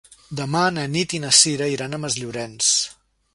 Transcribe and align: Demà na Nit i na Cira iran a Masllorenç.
Demà 0.37 0.61
na 0.77 0.85
Nit 0.93 1.13
i 1.17 1.19
na 1.25 1.31
Cira 1.41 1.67
iran 1.75 1.93
a 1.93 2.01
Masllorenç. 2.07 2.73